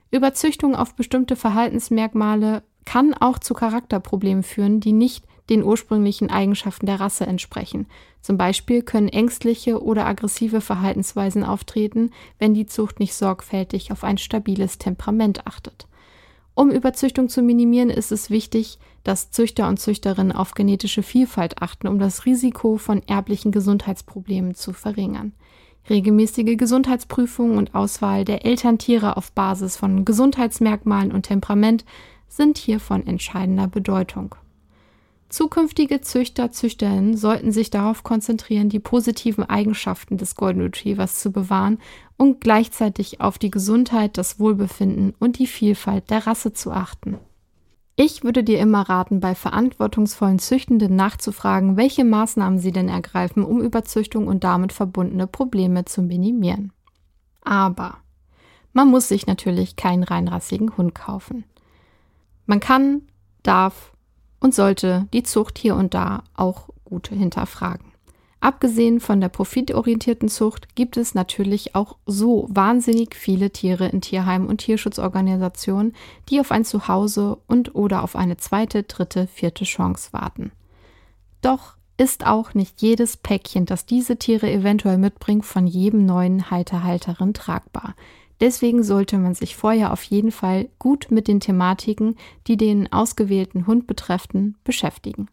[0.10, 7.02] Überzüchtung auf bestimmte Verhaltensmerkmale kann auch zu Charakterproblemen führen, die nicht den ursprünglichen Eigenschaften der
[7.02, 7.88] Rasse entsprechen.
[8.22, 14.17] Zum Beispiel können ängstliche oder aggressive Verhaltensweisen auftreten, wenn die Zucht nicht sorgfältig auf ein
[14.17, 15.88] stabiles Temperament achtet.
[16.54, 21.88] Um Überzüchtung zu minimieren, ist es wichtig, dass Züchter und Züchterinnen auf genetische Vielfalt achten,
[21.88, 25.34] um das Risiko von erblichen Gesundheitsproblemen zu verringern.
[25.90, 31.86] Regelmäßige Gesundheitsprüfungen und Auswahl der Elterntiere auf Basis von Gesundheitsmerkmalen und Temperament
[32.28, 34.36] sind hier von entscheidender Bedeutung.
[35.32, 41.80] Zukünftige Züchter, Züchterinnen sollten sich darauf konzentrieren, die positiven Eigenschaften des Golden Retrievers zu bewahren
[42.17, 47.17] und gleichzeitig auf die Gesundheit, das Wohlbefinden und die Vielfalt der Rasse zu achten.
[47.96, 53.62] Ich würde dir immer raten, bei verantwortungsvollen Züchtenden nachzufragen, welche Maßnahmen sie denn ergreifen, um
[53.62, 56.74] Überzüchtung und damit verbundene Probleme zu minimieren.
[57.39, 58.00] Aber
[58.74, 61.46] man muss sich natürlich keinen reinrassigen Hund kaufen.
[62.46, 63.04] Man kann,
[63.44, 63.91] darf
[64.42, 67.92] und sollte die Zucht hier und da auch gut hinterfragen.
[68.42, 74.48] Abgesehen von der profitorientierten Zucht gibt es natürlich auch so wahnsinnig viele Tiere in Tierheimen
[74.48, 75.94] und Tierschutzorganisationen,
[76.28, 80.52] die auf ein Zuhause und oder auf eine zweite, dritte, vierte Chance warten.
[81.44, 87.36] Doch ist auch nicht jedes Päckchen, das diese Tiere eventuell mitbringt, von jedem neuen Halterhalterin
[87.36, 87.94] tragbar.
[88.42, 92.16] Deswegen sollte man sich vorher auf jeden Fall gut mit den Thematiken,
[92.48, 95.28] die den ausgewählten Hund betreffen, beschäftigen.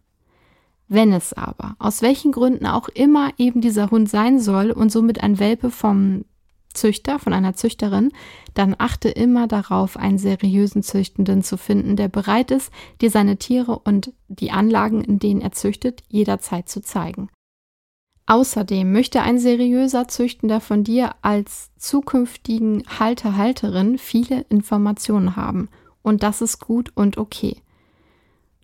[0.89, 5.23] Wenn es aber, aus welchen Gründen auch immer eben dieser Hund sein soll und somit
[5.23, 6.25] ein Welpe vom
[6.75, 8.13] Züchter, von einer Züchterin,
[8.55, 13.79] dann achte immer darauf, einen seriösen Züchtenden zu finden, der bereit ist, dir seine Tiere
[13.79, 17.31] und die Anlagen, in denen er züchtet, jederzeit zu zeigen.
[18.29, 25.71] Außerdem möchte ein seriöser Züchtender von dir als zukünftigen Halter, Halterin viele Informationen haben.
[26.03, 27.57] Und das ist gut und okay.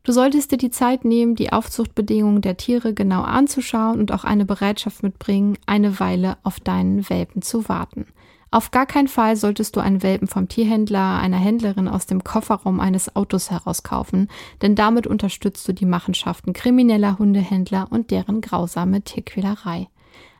[0.03, 4.44] Du solltest dir die Zeit nehmen, die Aufzuchtbedingungen der Tiere genau anzuschauen und auch eine
[4.44, 8.09] Bereitschaft mitbringen, eine Weile auf deinen Welpen zu warten.
[8.55, 12.79] Auf gar keinen Fall solltest du einen Welpen vom Tierhändler, einer Händlerin aus dem Kofferraum
[12.79, 14.29] eines Autos herauskaufen,
[14.62, 19.88] denn damit unterstützt du die Machenschaften krimineller Hundehändler und deren grausame Tierquälerei.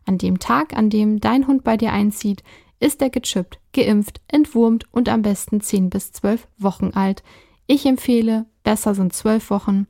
[0.07, 2.45] An dem Tag, an dem dein Hund bei dir einzieht,
[2.79, 7.25] ist er gechippt, geimpft, entwurmt und am besten 10 bis 12 Wochen alt.
[7.67, 9.89] Ich empfehle, besser sind zwölf Wochen.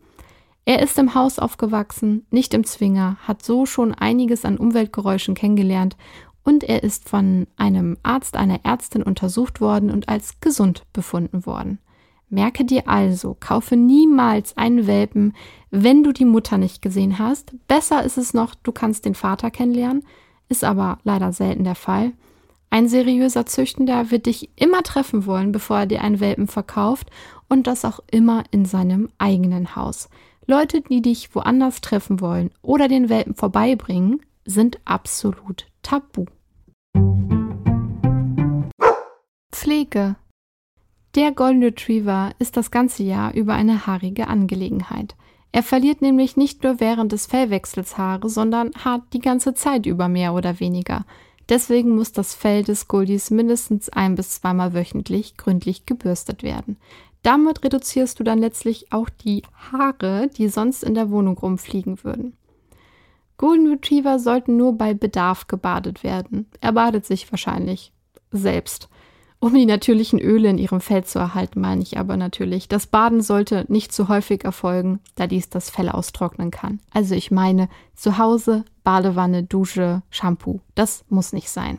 [0.67, 5.99] Er ist im Haus aufgewachsen, nicht im Zwinger, hat so schon einiges an Umweltgeräuschen kennengelernt
[6.45, 11.79] und er ist von einem Arzt, einer Ärztin untersucht worden und als gesund befunden worden.
[12.29, 15.35] Merke dir also, kaufe niemals einen Welpen,
[15.71, 17.55] wenn du die Mutter nicht gesehen hast.
[17.69, 20.05] Besser ist es noch, du kannst den Vater kennenlernen,
[20.49, 22.13] ist aber leider selten der Fall.
[22.71, 27.09] Ein seriöser Züchtender wird dich immer treffen wollen, bevor er dir einen Welpen verkauft
[27.49, 30.09] und das auch immer in seinem eigenen Haus.
[30.47, 36.27] Leute, die dich woanders treffen wollen oder den Welpen vorbeibringen, sind absolut tabu.
[39.53, 40.17] Pflege.
[41.15, 45.15] Der Golden Retriever ist das ganze Jahr über eine haarige Angelegenheit.
[45.53, 50.09] Er verliert nämlich nicht nur während des Fellwechsels Haare, sondern hat die ganze Zeit über
[50.09, 51.07] mehr oder weniger.
[51.49, 56.79] Deswegen muss das Fell des Goldies mindestens ein bis zweimal wöchentlich gründlich gebürstet werden.
[57.23, 62.37] Damit reduzierst du dann letztlich auch die Haare, die sonst in der Wohnung rumfliegen würden.
[63.37, 66.47] Golden Retriever sollten nur bei Bedarf gebadet werden.
[66.61, 67.93] Er badet sich wahrscheinlich
[68.31, 68.89] selbst.
[69.41, 72.67] Um die natürlichen Öle in ihrem Fell zu erhalten, meine ich aber natürlich.
[72.67, 76.81] Das Baden sollte nicht zu häufig erfolgen, da dies das Fell austrocknen kann.
[76.93, 80.61] Also ich meine zu Hause, Badewanne, Dusche, Shampoo.
[80.75, 81.79] Das muss nicht sein.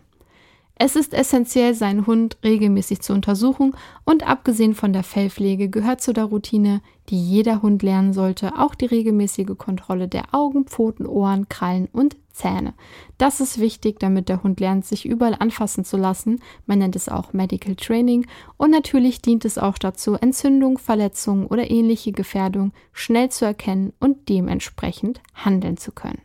[0.77, 6.11] Es ist essentiell, seinen Hund regelmäßig zu untersuchen und abgesehen von der Fellpflege gehört zu
[6.11, 11.47] der Routine, die jeder Hund lernen sollte, auch die regelmäßige Kontrolle der Augen, Pfoten, Ohren,
[11.47, 12.73] Krallen und Zähne.
[13.17, 16.41] Das ist wichtig, damit der Hund lernt, sich überall anfassen zu lassen.
[16.65, 18.27] Man nennt es auch Medical Training.
[18.57, 24.27] Und natürlich dient es auch dazu, Entzündung, Verletzungen oder ähnliche Gefährdung schnell zu erkennen und
[24.27, 26.21] dementsprechend handeln zu können.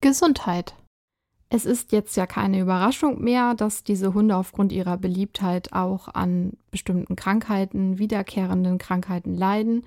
[0.00, 0.74] Gesundheit.
[1.50, 6.52] Es ist jetzt ja keine Überraschung mehr, dass diese Hunde aufgrund ihrer Beliebtheit auch an
[6.70, 9.84] bestimmten Krankheiten, wiederkehrenden Krankheiten leiden,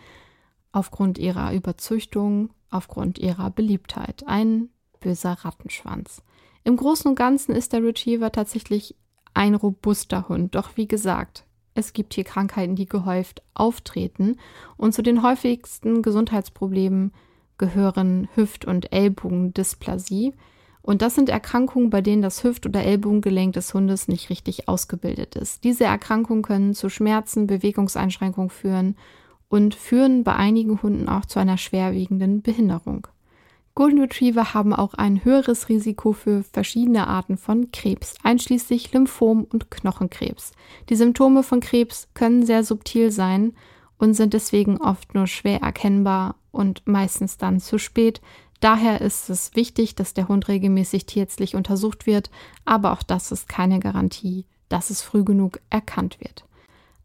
[0.72, 4.24] aufgrund ihrer Überzüchtung, aufgrund ihrer Beliebtheit.
[4.26, 4.70] Ein
[5.00, 6.24] böser Rattenschwanz.
[6.64, 8.96] Im Großen und Ganzen ist der Retriever tatsächlich
[9.34, 14.38] ein robuster Hund, doch wie gesagt, es gibt hier Krankheiten, die gehäuft auftreten
[14.78, 17.14] und zu den häufigsten Gesundheitsproblemen
[17.58, 20.34] gehören Hüft- und Ellbogendysplasie,
[20.84, 25.36] und das sind Erkrankungen, bei denen das Hüft- oder Ellbogengelenk des Hundes nicht richtig ausgebildet
[25.36, 25.64] ist.
[25.64, 28.96] Diese Erkrankungen können zu Schmerzen, Bewegungseinschränkungen führen
[29.48, 33.08] und führen bei einigen Hunden auch zu einer schwerwiegenden Behinderung.
[33.74, 39.72] Golden Retriever haben auch ein höheres Risiko für verschiedene Arten von Krebs, einschließlich Lymphom und
[39.72, 40.52] Knochenkrebs.
[40.90, 43.54] Die Symptome von Krebs können sehr subtil sein
[43.98, 48.20] und sind deswegen oft nur schwer erkennbar und meistens dann zu spät,
[48.62, 52.30] Daher ist es wichtig, dass der Hund regelmäßig tierärztlich untersucht wird,
[52.64, 56.46] aber auch das ist keine Garantie, dass es früh genug erkannt wird.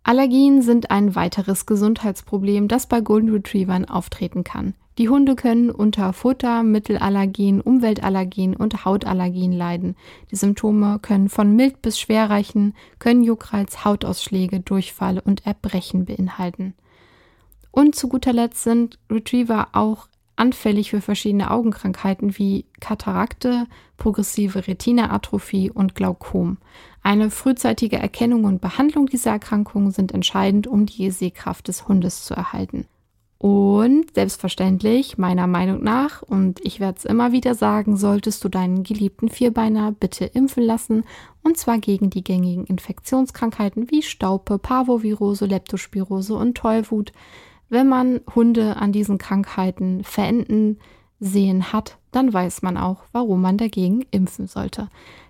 [0.04, 4.74] Allergien sind ein weiteres Gesundheitsproblem, das bei Golden Retrievern auftreten kann.
[4.98, 9.96] Die Hunde können unter Futter, Mittelallergien, Umweltallergien und Hautallergien leiden.
[10.30, 16.74] Die Symptome können von mild bis schwer reichen, können Juckreiz, Hautausschläge, Durchfall und Erbrechen beinhalten.
[17.70, 20.06] Und zu guter Letzt sind Retriever auch
[20.36, 23.66] anfällig für verschiedene Augenkrankheiten wie Katarakte,
[23.96, 26.58] progressive Retinaatrophie und Glaukom.
[27.02, 32.34] Eine frühzeitige Erkennung und Behandlung dieser Erkrankungen sind entscheidend, um die Sehkraft des Hundes zu
[32.34, 32.86] erhalten.
[33.38, 38.82] Und selbstverständlich, meiner Meinung nach, und ich werde es immer wieder sagen, solltest du deinen
[38.82, 41.04] geliebten Vierbeiner bitte impfen lassen,
[41.42, 47.12] und zwar gegen die gängigen Infektionskrankheiten wie Staupe, Parvovirose, Leptospirose und Tollwut.
[47.68, 50.78] Wenn man Hunde an diesen Krankheiten verenden
[51.18, 54.88] sehen hat, dann weiß man auch, warum man dagegen impfen sollte.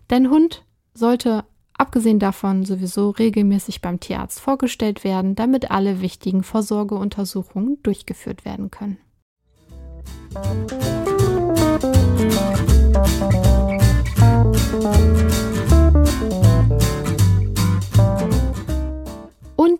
[0.08, 0.64] Dein Hund
[0.94, 1.44] sollte
[1.78, 8.98] abgesehen davon sowieso regelmäßig beim Tierarzt vorgestellt werden, damit alle wichtigen Vorsorgeuntersuchungen durchgeführt werden können.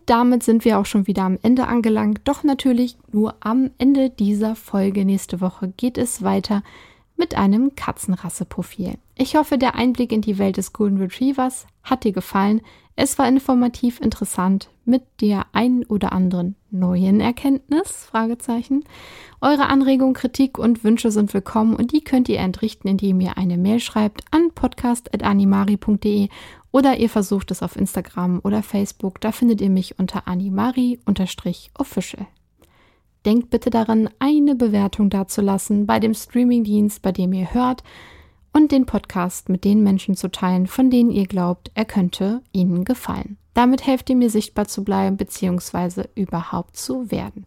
[0.06, 2.20] Damit sind wir auch schon wieder am Ende angelangt.
[2.24, 6.62] Doch natürlich nur am Ende dieser Folge nächste Woche geht es weiter
[7.16, 8.94] mit einem Katzenrasseprofil.
[9.16, 12.60] Ich hoffe, der Einblick in die Welt des Golden Retrievers hat dir gefallen.
[12.98, 18.06] Es war informativ interessant mit der ein oder anderen neuen Erkenntnis?
[18.06, 18.84] Fragezeichen.
[19.42, 23.58] Eure Anregungen, Kritik und Wünsche sind willkommen und die könnt ihr entrichten, indem ihr eine
[23.58, 26.30] Mail schreibt an podcast.animari.de
[26.72, 29.20] oder ihr versucht es auf Instagram oder Facebook.
[29.20, 32.26] Da findet ihr mich unter animari-official.
[33.26, 37.82] Denkt bitte daran, eine Bewertung dazulassen bei dem Streamingdienst, bei dem ihr hört
[38.56, 42.86] und den Podcast mit den Menschen zu teilen, von denen ihr glaubt, er könnte ihnen
[42.86, 43.36] gefallen.
[43.52, 46.04] Damit helft ihr mir sichtbar zu bleiben bzw.
[46.14, 47.44] überhaupt zu werden.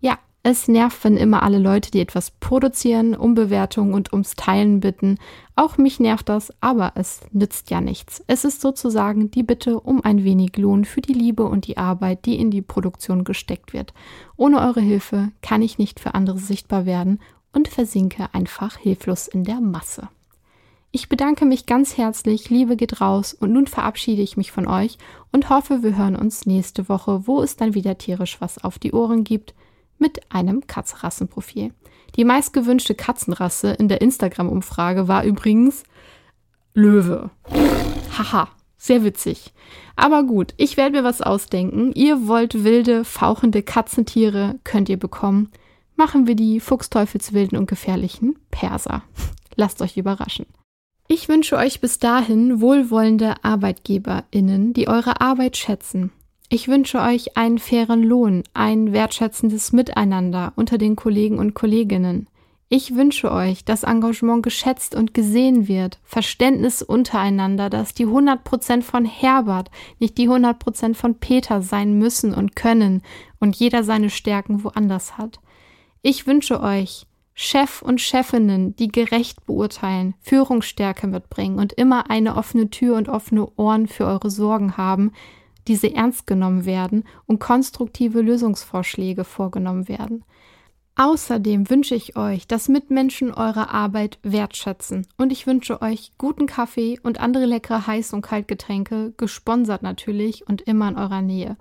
[0.00, 4.80] Ja, es nervt, wenn immer alle Leute, die etwas produzieren, um Bewertungen und ums Teilen
[4.80, 5.18] bitten.
[5.54, 8.24] Auch mich nervt das, aber es nützt ja nichts.
[8.26, 12.26] Es ist sozusagen die Bitte um ein wenig Lohn für die Liebe und die Arbeit,
[12.26, 13.94] die in die Produktion gesteckt wird.
[14.36, 17.20] Ohne eure Hilfe kann ich nicht für andere sichtbar werden
[17.52, 20.08] und versinke einfach hilflos in der Masse.
[20.94, 24.98] Ich bedanke mich ganz herzlich, Liebe geht raus und nun verabschiede ich mich von euch
[25.32, 28.92] und hoffe, wir hören uns nächste Woche, wo es dann wieder tierisch was auf die
[28.92, 29.54] Ohren gibt
[29.98, 31.72] mit einem Katzrassenprofil.
[32.16, 35.84] Die meistgewünschte Katzenrasse in der Instagram-Umfrage war übrigens
[36.74, 37.30] Löwe.
[38.18, 39.54] Haha, sehr witzig.
[39.96, 41.92] Aber gut, ich werde mir was ausdenken.
[41.94, 45.52] Ihr wollt wilde, fauchende Katzentiere, könnt ihr bekommen.
[45.96, 49.04] Machen wir die Fuchsteufelswilden und gefährlichen Perser.
[49.56, 50.44] Lasst euch überraschen.
[51.12, 56.10] Ich wünsche euch bis dahin wohlwollende ArbeitgeberInnen, die eure Arbeit schätzen
[56.54, 62.28] ich wünsche euch einen fairen Lohn, ein wertschätzendes Miteinander unter den Kollegen und Kolleginnen.
[62.68, 69.06] Ich wünsche euch, dass Engagement geschätzt und gesehen wird, Verständnis untereinander, dass die 100% von
[69.06, 73.00] Herbert nicht die 100% von Peter sein müssen und können
[73.40, 75.40] und jeder seine Stärken woanders hat.
[76.02, 82.70] Ich wünsche euch Chef und Chefinnen, die gerecht beurteilen, Führungsstärke mitbringen und immer eine offene
[82.70, 85.12] Tür und offene Ohren für eure Sorgen haben,
[85.68, 90.24] diese ernst genommen werden und konstruktive Lösungsvorschläge vorgenommen werden.
[90.94, 97.00] Außerdem wünsche ich euch, dass Mitmenschen eure Arbeit wertschätzen und ich wünsche euch guten Kaffee
[97.02, 101.56] und andere leckere Heiß- und Kaltgetränke, gesponsert natürlich und immer in eurer Nähe.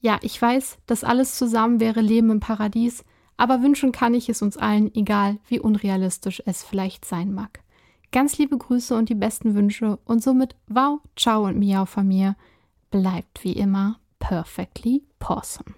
[0.00, 3.04] Ja, ich weiß, das alles zusammen wäre Leben im Paradies,
[3.36, 7.60] aber wünschen kann ich es uns allen, egal wie unrealistisch es vielleicht sein mag.
[8.12, 12.36] Ganz liebe Grüße und die besten Wünsche und somit wow, ciao und miau von mir
[12.90, 15.74] bleibt wie immer perfectly awesome.